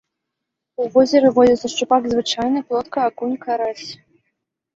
У 0.83 0.87
возеры 0.95 1.29
водзяцца 1.35 1.67
шчупак 1.73 2.03
звычайны, 2.15 2.59
плотка, 2.71 3.05
акунь, 3.11 3.37
карась. 3.45 3.87